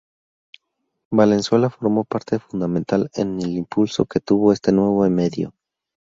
Valenzuela 1.13 1.69
formó 1.69 2.05
parte 2.05 2.39
fundamental 2.39 3.11
en 3.13 3.39
el 3.39 3.55
impulso 3.55 4.07
que 4.07 4.19
tuvo 4.19 4.51
este 4.51 4.71
nuevo 4.71 5.07
medio. 5.11 5.53